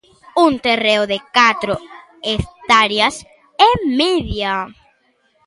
Un 0.45 0.53
terreo 0.65 1.03
de 1.11 1.19
catro 1.37 1.75
hectáreas 2.33 3.15
e 3.67 3.69
media. 3.99 4.53